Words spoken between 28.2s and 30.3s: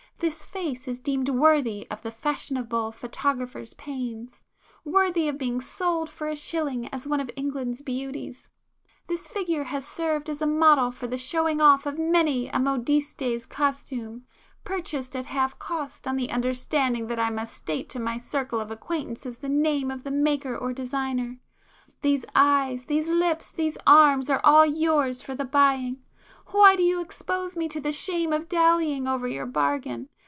of dallying over your bargain?